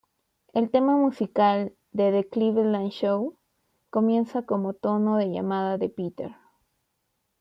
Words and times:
El 0.51 0.71
tema 0.71 0.97
musical 0.97 1.75
de 1.91 2.11
The 2.11 2.27
Cleveland 2.27 2.89
Show 2.89 3.37
comienza 3.91 4.41
como 4.41 4.73
tono 4.73 5.17
de 5.17 5.29
llamada 5.31 5.77
de 5.77 5.89
Peter. 5.89 6.35